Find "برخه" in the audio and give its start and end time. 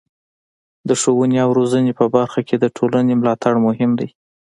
2.15-2.39